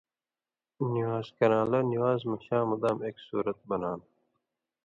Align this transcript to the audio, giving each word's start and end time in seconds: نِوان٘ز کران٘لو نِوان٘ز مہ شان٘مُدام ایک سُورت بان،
نِوان٘ز 0.93 1.27
کران٘لو 1.37 1.79
نِوان٘ز 1.91 2.21
مہ 2.29 2.35
شان٘مُدام 2.45 2.97
ایک 3.05 3.15
سُورت 3.27 3.59
بان، 3.67 3.81